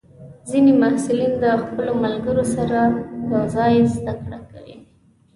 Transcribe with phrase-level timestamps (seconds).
[0.49, 2.79] ځینې محصلین د خپلو ملګرو سره
[3.31, 4.77] یوځای زده کړه کوي.